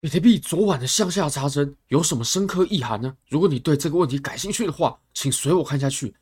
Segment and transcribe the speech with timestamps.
[0.00, 3.16] 比特币昨晚的向下插针有什么深刻意涵呢？
[3.28, 6.14] 如果你对这个问题感兴趣的话，请随我看下去。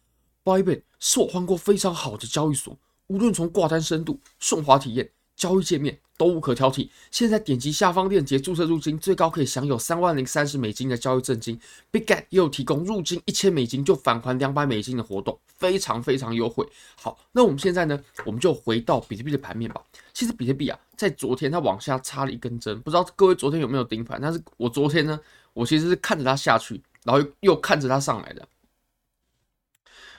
[0.43, 2.79] Bybit 是我换过非常好的交易所，
[3.09, 6.89] 无论从挂单深度、顺滑体验、交易界面都无可挑剔。
[7.11, 11.61] 现在点击下方链接注册入金，最高可以享有三万零三十美金的交易赠金。
[11.91, 16.67] Big Get 也有提供入金一千美金就返还两百美金的活动，非常非常优惠。
[17.01, 19.83] 好，那我们现在呢，我们就回到比特币的盘面吧。
[20.13, 24.19] 其实比特币啊，在昨天它往下插了一根针，不知道各位昨天有没有盯盘？
[24.21, 25.21] 但是我昨天呢，
[25.53, 28.49] 我其实是看着它下去，然后又看着它上来的。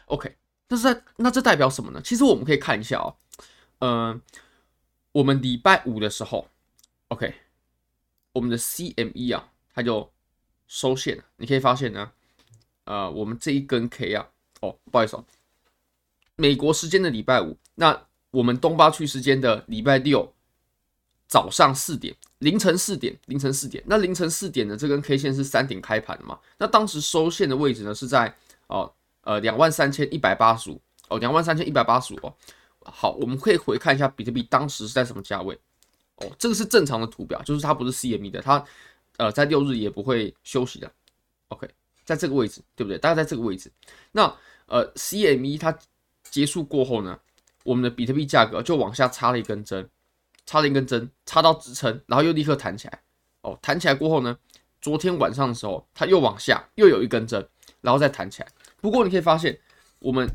[0.05, 0.35] OK，
[0.69, 1.99] 那是在那这代表什么呢？
[2.01, 3.15] 其实我们可以看一下哦，
[3.79, 4.21] 嗯、
[5.17, 6.47] 我们礼拜五的时候
[7.07, 7.33] ，OK，
[8.33, 10.07] 我们的 CME 啊，它就
[10.67, 11.23] 收线了。
[11.37, 12.11] 你可以发现呢，
[12.83, 14.27] 呃，我们这一根 K 啊，
[14.61, 15.25] 哦，不好意思哦，
[16.35, 17.99] 美国时间的礼拜五，那
[18.29, 20.31] 我们东八区时间的礼拜六
[21.27, 26.39] 早上四点，凌晨四点，凌晨四点，那凌晨四点的这根 K 线是三点开盘的嘛？
[26.59, 28.31] 那当时收线的位置呢是在
[28.67, 32.35] 哦，呃，两万三千一百八十五，哦，两万三千一百八十五哦。
[32.89, 35.53] 好，我们可以回看一下比特币当时是在什么价位
[36.15, 36.31] 哦。
[36.39, 38.63] 这个是正常的图表，就是它不是 CME 的，它
[39.17, 40.89] 呃在六日也不会休息的。
[41.49, 41.69] OK，
[42.05, 42.97] 在这个位置，对不对？
[42.97, 43.69] 大概在这个位置。
[44.11, 44.33] 那
[44.67, 45.77] 呃 CME 它
[46.23, 47.19] 结束过后呢，
[47.63, 49.89] 我们的比特币价格就往下插了一根针，
[50.45, 53.01] 插了一根针，插到支撑，然后又立刻弹起来。
[53.41, 54.37] 哦，弹起来过后呢，
[54.81, 57.47] 昨天晚上的时候它又往下又有一根针，
[57.81, 58.47] 然后再弹起来。
[58.81, 59.59] 不过你可以发现
[59.99, 60.25] 我们。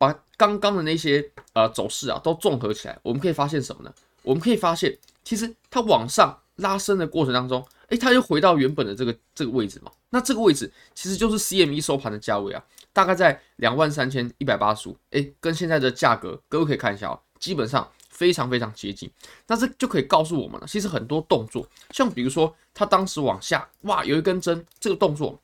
[0.00, 3.92] 把刚刚的那些呃走势啊都综合起来，我们可以发现什么呢？
[4.22, 9.92] 我们可以发现，其实它往上拉升的过程当中，诶，它又回到原本的这个这个位置嘛。
[10.08, 14.96] 那这个位置其实就是 CME 收盘的价位啊，大概在两万三千一百八十五。
[15.10, 19.10] 诶，跟现在的价格，各位可以看一下啊，基本上非常非常接近。
[19.46, 25.38] 那这就可以告诉我们了，其实很多动作，像比如说它当时往下，哇，有一根针，这个动作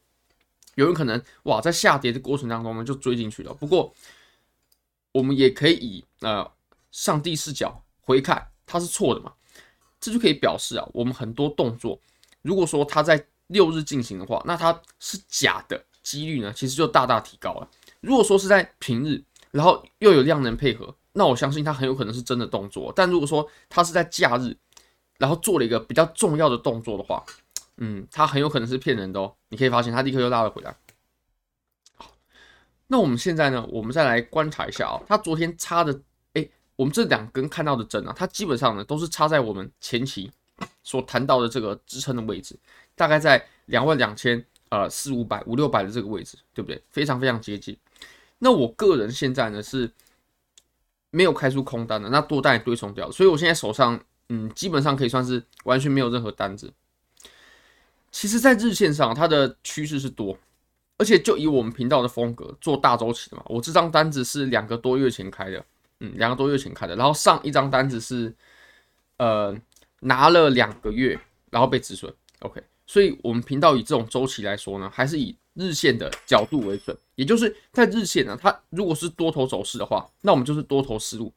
[0.76, 3.52] 有人可能哇在下跌的过程当中呢就追进去了。
[3.54, 3.92] 不过
[5.16, 6.46] 我们也可以以呃
[6.90, 9.32] 上帝视角回看，它是错的嘛？
[9.98, 11.98] 这就可以表示啊，我们很多动作，
[12.42, 17.68] 如果说它在六日进行的话，那它是假的几率呢，其实就大大提高了。
[18.02, 22.92] 如果说是在平日，然后又有量能配合，那我相信它很有可能是真的动作。
[22.94, 24.54] 但如果说它是在假日，
[25.16, 27.24] 然后做了一个比较重要的动作的话，
[27.78, 29.34] 嗯，它很有可能是骗人的哦。
[29.48, 30.76] 你可以发现它立刻又拉了回来。
[32.88, 33.66] 那我们现在呢？
[33.68, 36.00] 我们再来观察一下啊、喔，它昨天插的，
[36.34, 40.30] 哎、我们这两根看到的针啊，它基本上呢都是插在我们前期
[40.84, 42.56] 所谈到的这个支撑的位置，
[42.94, 46.80] 大概在两万两千呃四五百五六百的这个位置，对不对？
[46.90, 47.76] 非常非常接近。
[48.38, 49.90] 那我个人现在呢是
[51.10, 56.72] 没有开出空单的，那多单也对冲掉，所以我现在手上嗯基本上可以算是完全没有任何单子。
[58.12, 60.38] 其实，在日线上，它的趋势是多。
[60.98, 65.62] 而且就以我们频道的风格做大周期的嘛，我这张单子是两个多月前开的，
[66.00, 68.34] 嗯，两个多月前开的，然后上一张单子是，
[69.18, 69.54] 呃，
[70.00, 71.18] 拿了两个月，
[71.50, 81.30] 然后被止损，OK，所以我们频道以这种周期来说呢，还是以日线的角度为准，也就是在日线呢，它如果是多头走势的话，那我们就是多头思路，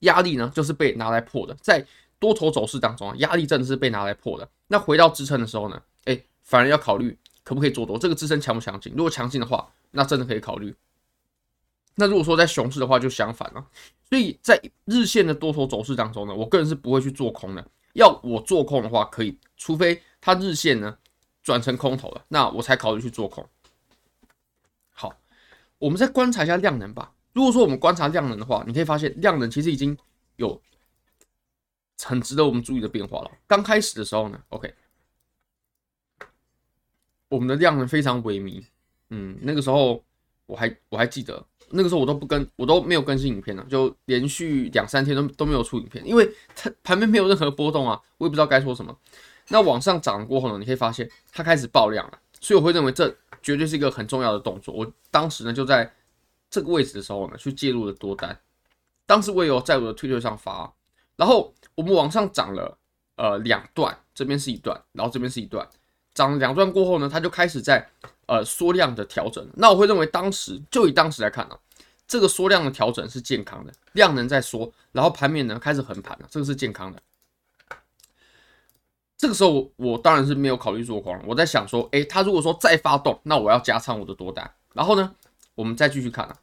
[0.00, 1.82] 压力呢就是被拿来破的，在
[2.18, 7.16] 多头走势当中啊，压力真的是被拿来破的，那回到支撑的时候呢，哎，反而要考虑。
[7.46, 7.96] 可不可以做多？
[7.96, 8.92] 这个支撑强不强劲？
[8.96, 10.74] 如果强劲的话，那真的可以考虑。
[11.94, 13.64] 那如果说在熊市的话，就相反了。
[14.02, 17.64] 所以在日线的多头走势当中呢，我个人是不会去做空的。
[17.92, 20.98] 要我做空的话，可以，除非它日线呢
[21.44, 23.48] 转成空头了，那我才考虑去做空。
[24.90, 25.16] 好，
[25.78, 27.12] 我们再观察一下量能吧。
[27.32, 29.96] 如果说我们观察量能的话，你可以发现量能其实已经
[30.34, 30.60] 有
[32.02, 33.30] 很值得我们注意的变化了。
[33.46, 34.74] 刚开始的时候呢，OK。
[37.28, 38.62] 我们的量能非常萎靡，
[39.10, 40.02] 嗯，那个时候
[40.46, 48.96] 我还我还记得，那个时候我都不跟，我都没有更新影片了，就连续两三天都都没有出影片，因为它盘面没有任何波动啊，我也不知道该说什么。
[49.48, 54.74] 那往上涨过后呢，你可以发现它开始爆量了，所以我会认为这绝对是一个很重要的动作。
[54.74, 55.92] 我当时呢就在
[56.48, 58.38] 这个位置的时候呢去介入了多单，
[59.04, 60.72] 当时我也有在我的推特上发，
[61.16, 62.78] 然后我们往上涨了
[63.16, 65.68] 呃两段，这边是一段，然后这边是一段。
[66.16, 67.86] 涨了两段过后呢，它就开始在
[68.24, 69.46] 呃缩量的调整。
[69.54, 71.58] 那我会认为当时就以当时来看、啊，
[72.08, 77.00] 这个缩量的调整是健康的，量能在缩，然后盘面呢开始横盘了，这个是健康的。
[79.18, 84.50] 这个时候我，当然是没有考虑做空，我在想说，诶，它如果说再发动，那我要加仓我的多单。
[84.72, 85.14] 然后呢，
[85.54, 86.36] 我们再继续看啊，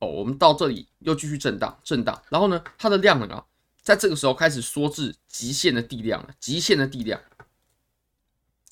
[0.00, 3.44] 哦，我们到这里又继续震荡震荡，然后呢，它的量能啊
[3.82, 7.20] 在这个时候开始缩至极限的地量了，极限的地量。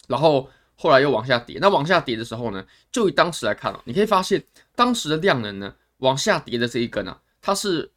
[0.06, 4.42] 然后后来又往下跌，那往下跌的时候呢，就以当时来看啊，你可以发现
[4.74, 7.90] 当时的量能呢，往下跌的这一根啊，它是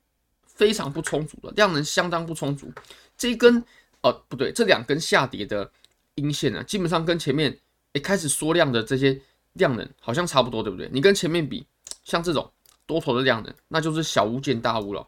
[0.46, 2.72] 非常不充足的，量能相当不充足。
[3.18, 3.64] 这一根
[4.02, 5.70] 哦不对，这两根下跌的
[6.16, 7.58] 阴线呢，基本上跟前面
[7.94, 9.20] 诶开始缩量的这些
[9.54, 10.90] 量能好像差不多，对不对？
[10.92, 11.66] 你跟前面比，
[12.04, 12.50] 像这种
[12.86, 15.06] 多头的量能，那就是小巫见大巫了。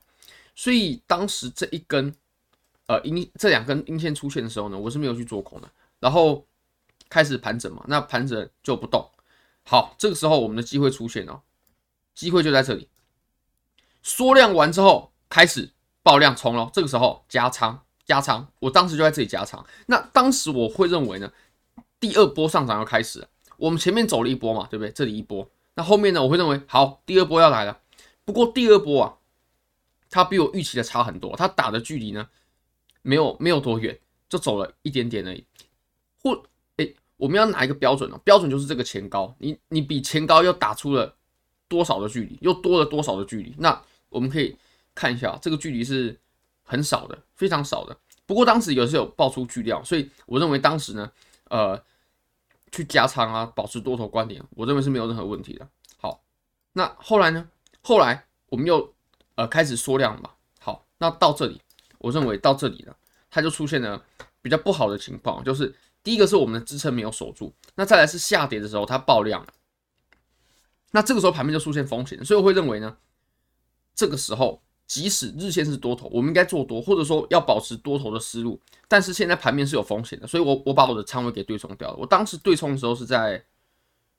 [0.55, 2.13] 所以当时这一根
[2.87, 5.69] 呃阴这两根阴线出现的时候呢，我是没有去做空的，
[5.99, 6.45] 然后
[7.11, 9.11] 开始盘整嘛，那盘整就不动。
[9.63, 11.43] 好，这个时候我们的机会出现了，
[12.15, 12.87] 机会就在这里，
[14.01, 15.71] 缩量完之后开始
[16.01, 19.63] 爆量冲了，这个时候加仓加仓，我当时就在这里加仓。
[19.87, 21.31] 那当时我会认为呢，
[21.99, 24.91] 第二波上涨要开始了，我们前面走了一波嘛，对不对？
[24.91, 27.81] 这里一波，那后面呢，我会认为好，第二波要来了。
[28.25, 29.17] 不过第二波啊。
[30.13, 32.27] 它比我预期的差很多，它打的距离呢，
[33.01, 33.97] 没有没有多远，
[34.27, 35.45] 就走了一点点而已。
[36.21, 36.43] 或、
[37.21, 38.19] 我们要拿一个标准呢？
[38.23, 41.15] 标准就是这个前高，你你比前高又打出了
[41.67, 43.53] 多少的距离，又多了多少的距离？
[43.59, 43.79] 那
[44.09, 44.57] 我们可以
[44.95, 46.19] 看一下，这个距离是
[46.63, 47.95] 很少的，非常少的。
[48.25, 51.11] 不过当时也是有爆出巨量，所以我认为当时呢，
[51.49, 51.79] 呃，
[52.71, 55.67] 去加仓啊，保持多头观点，我认为是没有任何问题的。
[55.97, 56.23] 好，
[56.73, 57.47] 那后来呢？
[57.81, 58.93] 后来我们又。
[59.35, 60.29] 呃，开始缩量嘛。
[60.59, 61.59] 好，那到这里，
[61.99, 62.93] 我认为到这里呢，
[63.29, 64.03] 它就出现了
[64.41, 65.73] 比较不好的情况，就是
[66.03, 69.53] 第一个是我们的支撑没有守住，那再来是下跌的时候它爆量了，
[70.91, 72.97] 那这个时候盘面就出现风险，所以我会认为呢，
[73.93, 81.95] 这个时候即使日线是多头，我们应该做多，或者说要保持多头的思路，但是现在盘面是有风险的，所以我我把我的仓位给对冲掉了。
[81.97, 83.43] 我当时对冲的时候是在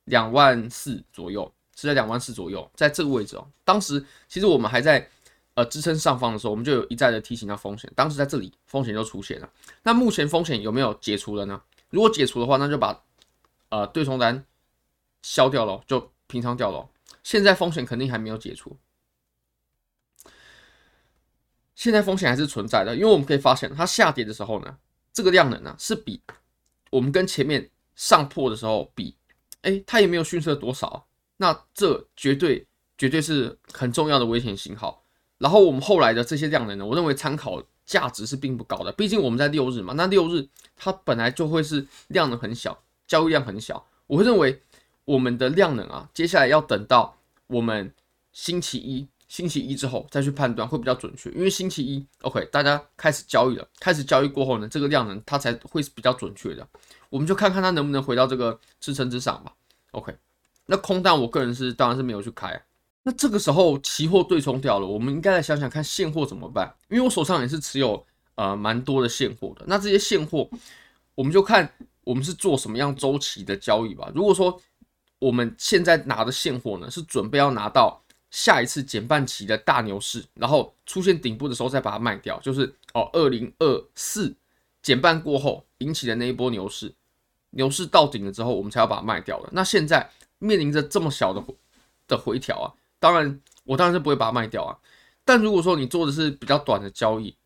[0.04, 1.52] 两万四左右。
[1.74, 3.48] 是在两万四左右，在这个位置哦。
[3.64, 5.08] 当时其实我们还在
[5.54, 7.90] 呃支撑上方的时候，我们就有一再的提醒到风险。
[7.94, 9.50] 当时在这里风险就出现了。
[9.82, 11.62] 那目前风险有没有解除了呢？
[11.90, 13.02] 如果解除的话，那就把
[13.68, 14.44] 呃对冲单
[15.22, 16.88] 消掉了，就平仓掉了。
[17.22, 18.76] 现在风险肯定还没有解除，
[21.74, 24.78] 现在风险还是存在的，因为我们可以发现它下跌的时候呢，
[25.12, 26.20] 这个量能呢是比
[26.90, 29.14] 我们跟前面上破的时候比，
[29.60, 31.06] 哎，它也没有逊色多少。
[31.36, 32.66] 那这绝对
[32.96, 35.01] 绝对是很重要的危险信号。
[35.42, 38.92] 然后我们后来的这些量能呢，我认为参考价值是并不高的。
[38.92, 40.46] 毕竟我们在六日嘛，那六日
[40.76, 43.84] 它本来就会是量能很小，交易量很小。
[44.06, 44.62] 我会认为
[45.04, 47.18] 我们的量能啊，接下来要等到
[47.48, 47.92] 我们
[48.32, 51.28] 星期一、星期一之后再去判断会比较准确。
[51.32, 56.64] 因为星期一，OK，大家开始交易了，开始交易过后呢，这个量能它才会是比较准确的。
[57.10, 59.52] 我们就看看它能不能回到这个支撑之上吧。
[59.90, 60.16] OK。
[60.66, 62.62] 那空单，我个人是当然是没有去开。
[63.04, 66.72] 那这个时候期货对冲掉了，我们应该来想想看现货怎么办？
[66.88, 68.06] 因为我手上也是持有
[68.36, 69.64] 呃蛮多的现货的。
[69.66, 70.48] 那这些现货，
[71.14, 71.72] 我们就看
[72.04, 74.10] 我们是做什么样周期的交易吧。
[74.14, 74.60] 如果说
[75.18, 78.00] 我们现在拿的现货呢，是准备要拿到
[78.30, 84.34] 下一次减半期的大牛市，然后出现顶部的时候再把它卖掉，就是哦二零二四
[84.80, 86.94] 减半过后引起的那一波牛市，
[87.50, 89.48] 牛市到顶了之后，我们才要把它卖掉的。
[89.52, 90.10] 那现在。
[90.44, 91.40] 面临着这么小的
[92.08, 92.66] 的回调啊，
[93.02, 94.78] 当然我当然是不会把它卖掉啊。
[95.24, 97.36] 但如果说你做的是比较短的交易，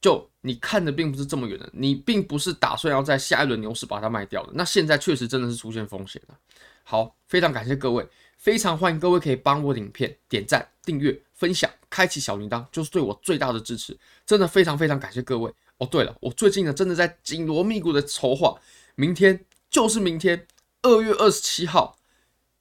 [0.00, 4.50] 就你看的并不是这么远的，你并不是打算要在下一轮牛市把它卖掉的。
[4.52, 6.36] 那现在确实真的是出现风险了。
[6.82, 8.04] 好，非常感谢各位，
[8.36, 13.96] 非常欢迎各位可以帮我影片点赞、订阅、分享、开启小铃铛，就是对我最大的支持。
[14.26, 15.86] 真的非常非常感谢各位哦。
[15.86, 18.60] 对了，我最近呢真的在紧锣密鼓的筹划，
[18.96, 20.48] 明天就是明天，
[20.82, 21.96] 二月二十七号。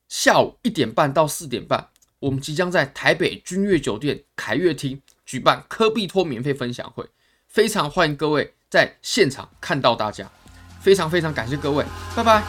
[0.07, 1.88] 下午一点半到四点半，
[2.19, 7.05] 我们即将在台北君悦酒店凯悦厅举办科比托免费分享会
[7.47, 10.29] 非常欢迎各位在现场看到大家
[10.81, 11.85] 非常非常感谢各位
[12.15, 12.43] 拜拜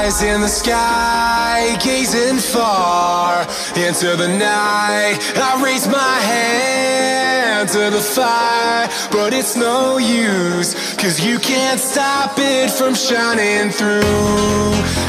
[0.00, 8.00] eyes in the sky gazing far into the night i raise my hand to the
[8.00, 14.02] fire but it's no use cause you can't stop it from shining through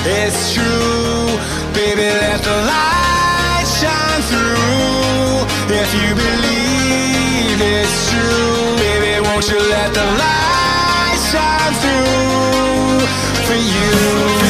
[0.05, 4.81] it's true Baby, let the light shine through.
[5.73, 13.07] If you believe it's true Baby, won't you let the light shine through
[13.45, 14.40] For you?